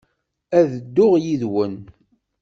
Ad 0.57 0.69
dduɣ 0.83 1.13
yid-wen. 1.23 1.75